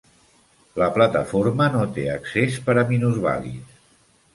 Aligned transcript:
La 0.83 0.87
plataforma 0.95 1.69
no 1.75 1.85
té 2.01 2.09
accés 2.17 2.61
per 2.67 2.79
a 2.85 2.89
minusvàlids. 2.93 3.83